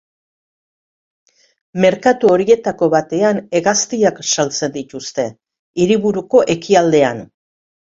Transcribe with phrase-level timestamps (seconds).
[1.85, 5.31] Merkatu horietako batean hegaztiak saltzen dituzte,
[5.83, 7.29] hiriburuko ekialdean.